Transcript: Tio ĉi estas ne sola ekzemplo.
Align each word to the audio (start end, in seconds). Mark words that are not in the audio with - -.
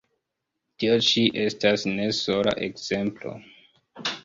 Tio 0.83 0.95
ĉi 1.07 1.25
estas 1.43 1.85
ne 1.93 2.09
sola 2.21 2.57
ekzemplo. 2.71 3.39